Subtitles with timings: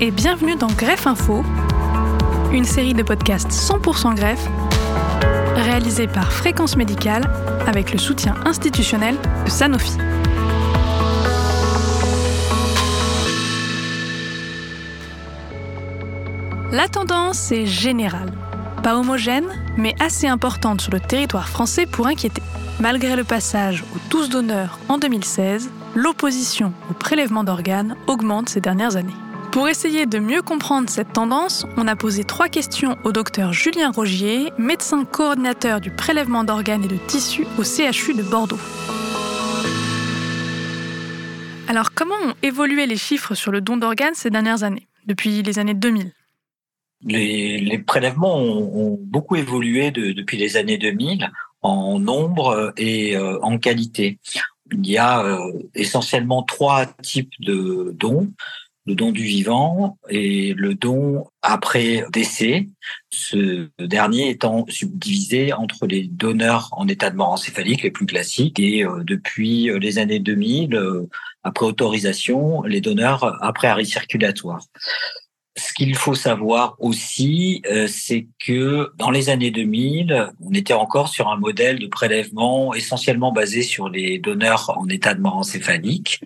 [0.00, 1.44] et bienvenue dans Greffe Info,
[2.52, 4.48] une série de podcasts 100% greffe
[5.56, 7.30] réalisée par Fréquence Médicale
[7.66, 9.98] avec le soutien institutionnel de Sanofi.
[16.72, 18.32] La tendance est générale,
[18.82, 22.42] pas homogène, mais assez importante sur le territoire français pour inquiéter.
[22.80, 28.96] Malgré le passage aux tous donneurs en 2016, l'opposition au prélèvement d'organes augmente ces dernières
[28.96, 29.12] années.
[29.52, 33.90] Pour essayer de mieux comprendre cette tendance, on a posé trois questions au docteur Julien
[33.90, 38.60] Rogier, médecin coordinateur du prélèvement d'organes et de tissus au CHU de Bordeaux.
[41.66, 45.58] Alors comment ont évolué les chiffres sur le don d'organes ces dernières années, depuis les
[45.58, 46.12] années 2000
[47.02, 51.28] les, prélèvements ont, beaucoup évolué depuis les années 2000
[51.62, 54.18] en nombre et euh, en qualité.
[54.70, 58.30] Il y a euh, essentiellement trois types de dons
[58.86, 62.66] le don du vivant et le don après décès,
[63.10, 68.58] ce dernier étant subdivisé entre les donneurs en état de mort encéphalique les plus classiques
[68.58, 70.80] et euh, depuis les années 2000,
[71.42, 74.60] après autorisation, les donneurs après arrêt circulatoire.
[75.56, 81.08] Ce qu'il faut savoir aussi, euh, c'est que dans les années 2000, on était encore
[81.08, 86.20] sur un modèle de prélèvement essentiellement basé sur les donneurs en état de mort encéphalique,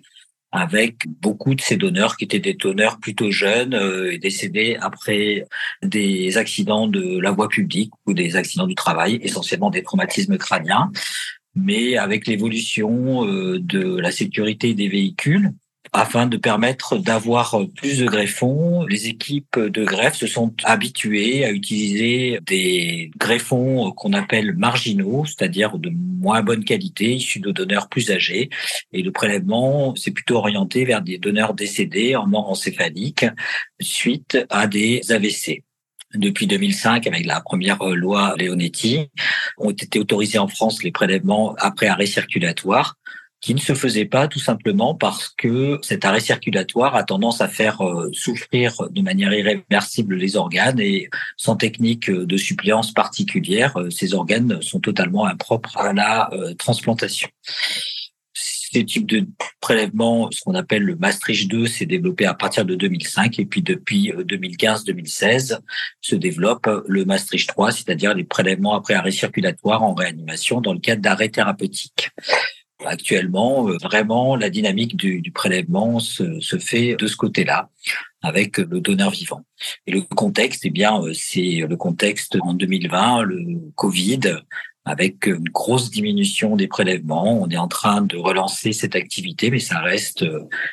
[0.55, 5.45] avec beaucoup de ces donneurs qui étaient des donneurs plutôt jeunes euh, et décédés après
[5.83, 10.91] des accidents de la voie publique ou des accidents du travail, essentiellement des traumatismes crâniens.
[11.55, 15.51] Mais avec l'évolution euh, de la sécurité des véhicules,
[15.95, 18.85] afin de permettre d'avoir plus de greffons.
[18.85, 25.77] Les équipes de greffe se sont habituées à utiliser des greffons qu'on appelle marginaux, c'est-à-dire
[25.77, 28.49] de moins bonne qualité, issus de donneurs plus âgés.
[28.91, 33.25] Et le prélèvement s'est plutôt orienté vers des donneurs décédés en mort encéphalique
[33.79, 35.63] suite à des AVC
[36.13, 39.09] depuis 2005 avec la première loi Leonetti,
[39.57, 42.95] ont été autorisés en France les prélèvements après arrêt circulatoire
[43.45, 47.47] qui ne se faisait pas tout simplement parce que cet arrêt circulatoire a tendance à
[47.47, 53.91] faire euh, souffrir de manière irréversible les organes et sans technique de suppléance particulière, euh,
[53.91, 57.29] ces organes sont totalement impropres à la euh, transplantation.
[58.33, 59.27] Ces types de
[59.61, 63.61] prélèvements, ce qu'on appelle le Maastricht 2, s'est développé à partir de 2005 et puis
[63.61, 65.59] depuis 2015-2016
[66.01, 70.79] se développe le Maastricht 3, c'est-à-dire les prélèvements après arrêt circulatoire en réanimation dans le
[70.79, 72.09] cadre d'arrêt thérapeutique.
[72.83, 77.69] Actuellement, euh, vraiment, la dynamique du, prélèvement se, fait de ce côté-là,
[78.21, 79.45] avec le donneur vivant.
[79.87, 84.19] Et le contexte, eh bien, euh, c'est le contexte en 2020, le Covid,
[84.83, 87.41] avec une grosse diminution des prélèvements.
[87.41, 90.25] On est en train de relancer cette activité, mais ça reste,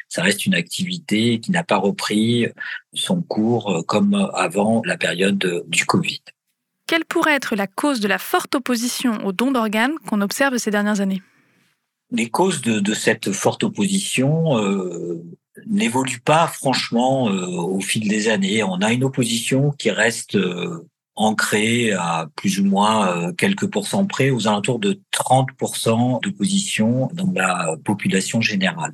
[0.08, 2.46] ça reste une activité qui n'a pas repris
[2.92, 6.20] son cours comme avant la période du Covid.
[6.86, 10.70] Quelle pourrait être la cause de la forte opposition aux dons d'organes qu'on observe ces
[10.70, 11.22] dernières années?
[12.12, 15.22] Les causes de, cette forte opposition euh,
[15.66, 18.62] n'évoluent pas franchement euh, au fil des années.
[18.62, 24.30] On a une opposition qui reste euh, ancrée à plus ou moins quelques pourcents près,
[24.30, 28.92] aux alentours de 30% d'opposition dans la population générale,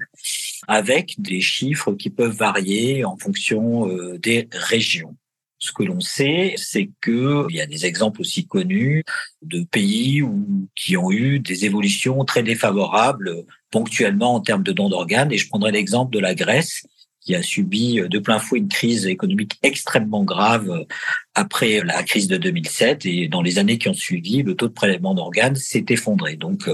[0.67, 3.87] avec des chiffres qui peuvent varier en fonction
[4.21, 5.15] des régions.
[5.59, 9.05] Ce que l'on sait, c'est que il y a des exemples aussi connus
[9.43, 14.89] de pays où, qui ont eu des évolutions très défavorables ponctuellement en termes de dons
[14.89, 15.33] d'organes.
[15.33, 16.87] Et je prendrai l'exemple de la Grèce,
[17.21, 20.87] qui a subi de plein fouet une crise économique extrêmement grave
[21.35, 23.05] après la crise de 2007.
[23.07, 26.37] Et dans les années qui ont suivi, le taux de prélèvement d'organes s'est effondré.
[26.37, 26.71] Donc,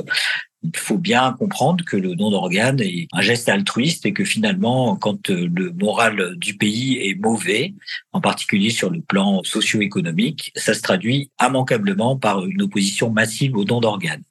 [0.65, 4.97] il faut bien comprendre que le don d'organes est un geste altruiste et que finalement,
[4.97, 7.75] quand euh, le moral du pays est mauvais,
[8.13, 13.65] en particulier sur le plan socio-économique, ça se traduit immanquablement par une opposition massive au
[13.65, 14.23] don d'organes.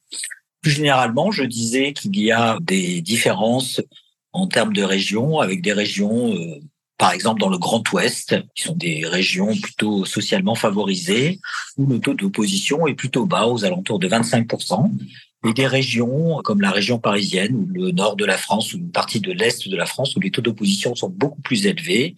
[0.61, 3.81] Plus généralement, je disais qu'il y a des différences
[4.31, 6.59] en termes de régions, avec des régions, euh,
[6.97, 11.40] par exemple dans le Grand Ouest, qui sont des régions plutôt socialement favorisées,
[11.78, 14.90] où le taux d'opposition est plutôt bas, aux alentours de 25%,
[15.45, 18.91] et des régions comme la région parisienne ou le nord de la France ou une
[18.91, 22.16] partie de l'est de la France où les taux d'opposition sont beaucoup plus élevés.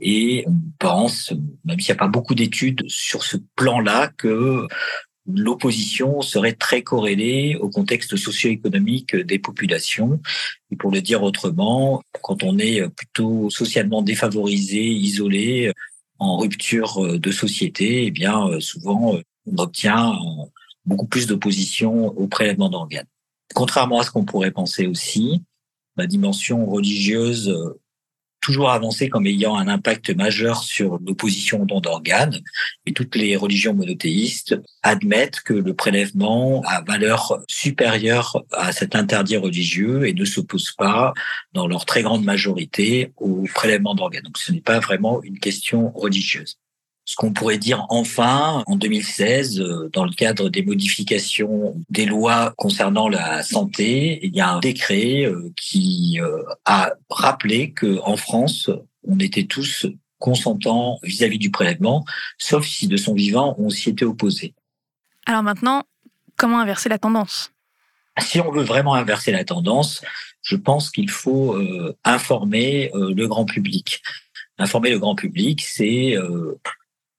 [0.00, 1.32] Et on pense,
[1.64, 4.66] même s'il n'y a pas beaucoup d'études sur ce plan-là, que
[5.26, 10.20] l'opposition serait très corrélée au contexte socio-économique des populations.
[10.70, 15.72] Et pour le dire autrement, quand on est plutôt socialement défavorisé, isolé,
[16.18, 19.16] en rupture de société, eh bien souvent
[19.46, 20.18] on obtient
[20.84, 23.06] beaucoup plus d'opposition au prélèvement d'organes.
[23.54, 25.42] Contrairement à ce qu'on pourrait penser aussi,
[25.96, 27.52] la dimension religieuse
[28.40, 32.40] toujours avancé comme ayant un impact majeur sur l'opposition aux dons d'organes.
[32.86, 39.36] Et toutes les religions monothéistes admettent que le prélèvement a valeur supérieure à cet interdit
[39.36, 41.12] religieux et ne s'opposent pas,
[41.52, 44.24] dans leur très grande majorité, au prélèvement d'organes.
[44.24, 46.56] Donc ce n'est pas vraiment une question religieuse.
[47.10, 52.54] Ce qu'on pourrait dire enfin, en 2016, euh, dans le cadre des modifications des lois
[52.56, 58.16] concernant la santé, il y a un décret euh, qui euh, a rappelé que en
[58.16, 58.70] France,
[59.08, 59.86] on était tous
[60.20, 62.04] consentants vis-à-vis du prélèvement,
[62.38, 64.54] sauf si de son vivant on s'y était opposé.
[65.26, 65.82] Alors maintenant,
[66.36, 67.50] comment inverser la tendance?
[68.20, 70.00] Si on veut vraiment inverser la tendance,
[70.42, 71.58] je pense qu'il faut
[72.04, 74.00] informer le grand public.
[74.58, 76.16] Informer le grand public, c'est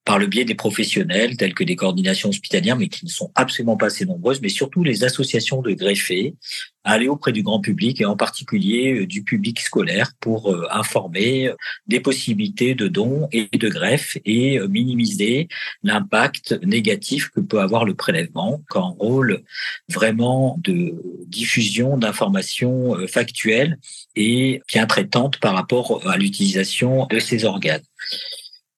[0.06, 3.77] par le biais des professionnels tels que des coordinations hospitalières, mais qui ne sont absolument
[3.77, 6.36] pas assez nombreuses, mais surtout les associations de greffés,
[6.83, 11.48] aller auprès du grand public et en particulier euh, du public scolaire pour euh, informer
[11.48, 11.56] euh,
[11.88, 15.48] des possibilités de dons et de greffes et minimiser
[15.83, 19.44] l'impact négatif que peut avoir le prélèvement qu'un rôle
[19.89, 20.95] vraiment de
[21.27, 23.77] diffusion d'informations factuelles
[24.15, 27.83] et bien traitantes par rapport à l'utilisation de ces organes.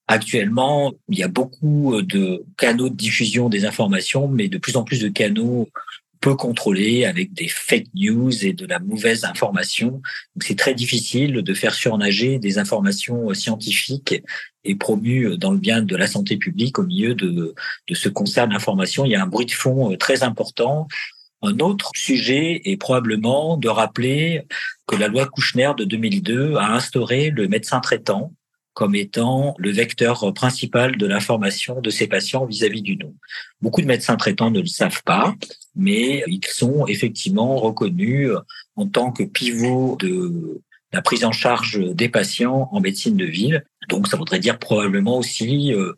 [0.08, 4.76] Actuellement, il y a beaucoup euh, de canaux de diffusion des informations, mais de plus
[4.76, 5.70] en plus de canaux
[6.20, 10.02] peu contrôlés avec des fake news et de la mauvaise information.
[10.42, 14.24] C'est très difficile de faire surnager des informations euh, scientifiques
[14.66, 17.56] et promues euh, dans le bien de la santé publique au milieu de,
[17.88, 19.06] de ce concert d'informations.
[19.06, 20.88] Il y a un bruit de fond très important.
[21.42, 24.44] Un autre sujet est probablement de rappeler
[24.88, 28.34] que la loi Kouchner de 2002 a instauré le médecin traitant
[28.74, 33.14] comme étant le vecteur principal de l'information de ces patients vis-à-vis du don.
[33.62, 35.36] Beaucoup de médecins traitants ne le savent pas,
[35.76, 38.32] mais ils sont effectivement reconnus
[38.76, 40.62] en tant que pivot de
[40.94, 43.66] la prise en charge des patients en médecine de ville.
[43.90, 45.94] Donc, ça voudrait dire probablement aussi euh,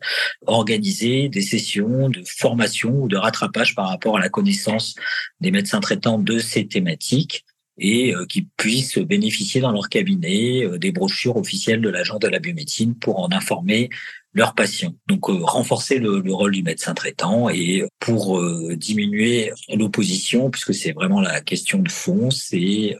[0.46, 4.94] organiser des sessions de formation ou de rattrapage par rapport à la connaissance
[5.40, 7.44] des médecins traitants de ces thématiques
[7.78, 12.28] et euh, qui puissent bénéficier dans leur cabinet euh, des brochures officielles de l'agent de
[12.28, 13.90] la biomédecine pour en informer
[14.32, 14.94] leurs patients.
[15.06, 18.42] Donc euh, renforcer le, rôle du médecin traitant et pour
[18.76, 22.96] diminuer l'opposition, puisque c'est vraiment la question de fond, c'est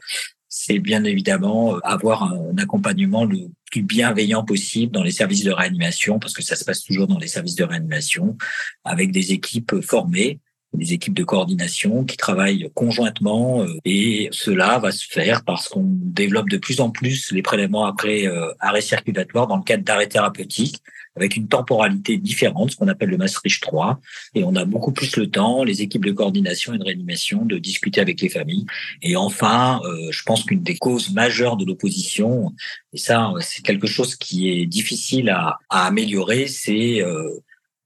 [0.49, 6.19] c'est bien évidemment avoir un accompagnement le plus bienveillant possible dans les services de réanimation,
[6.19, 8.37] parce que ça se passe toujours dans les services de réanimation,
[8.83, 10.39] avec des équipes formées
[10.73, 15.85] des équipes de coordination qui travaillent conjointement euh, et cela va se faire parce qu'on
[15.85, 20.07] développe de plus en plus les prélèvements après euh, arrêt circulatoire dans le cadre d'arrêt
[20.07, 20.81] thérapeutique
[21.15, 23.99] avec une temporalité différente, ce qu'on appelle le Maastricht 3.
[24.35, 27.57] Et on a beaucoup plus le temps, les équipes de coordination et de réanimation, de
[27.57, 28.67] discuter avec les familles.
[29.01, 32.53] Et enfin, euh, je pense qu'une des causes majeures de l'opposition,
[32.93, 37.03] et ça, c'est quelque chose qui est difficile à, à améliorer, c'est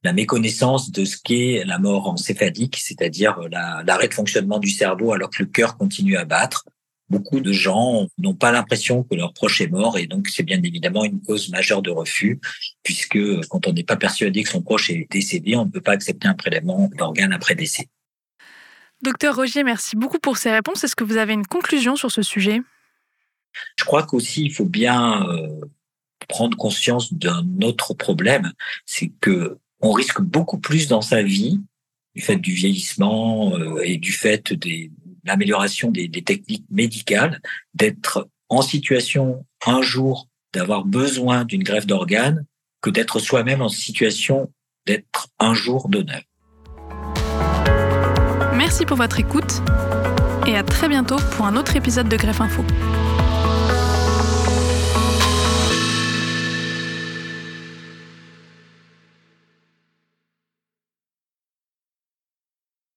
[0.03, 5.29] la méconnaissance de ce qu'est la mort encéphalique, c'est-à-dire l'arrêt de fonctionnement du cerveau alors
[5.29, 6.65] que le cœur continue à battre.
[7.09, 10.61] Beaucoup de gens n'ont pas l'impression que leur proche est mort et donc c'est bien
[10.63, 12.39] évidemment une cause majeure de refus
[12.83, 13.19] puisque
[13.49, 16.27] quand on n'est pas persuadé que son proche est décédé, on ne peut pas accepter
[16.27, 17.89] un prélèvement d'organes après décès.
[19.03, 20.83] Docteur Rogier, merci beaucoup pour ces réponses.
[20.83, 22.61] Est-ce que vous avez une conclusion sur ce sujet?
[23.77, 25.59] Je crois qu'aussi il faut bien euh,
[26.29, 28.53] prendre conscience d'un autre problème,
[28.85, 31.59] c'est que on risque beaucoup plus dans sa vie,
[32.15, 34.89] du fait du vieillissement euh, et du fait de
[35.23, 37.41] l'amélioration des, techniques médicales,
[37.73, 42.45] d'être en situation un jour d'avoir besoin d'une greffe d'organes
[42.81, 44.51] que d'être soi-même en situation
[44.85, 46.21] d'être un jour d'honneur.
[48.55, 49.61] Merci pour votre écoute
[50.47, 52.63] et à très bientôt pour un autre épisode de Greffe Info.